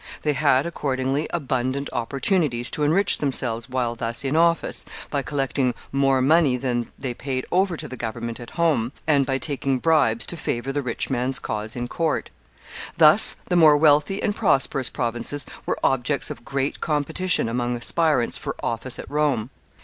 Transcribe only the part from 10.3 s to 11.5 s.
favor the rich man's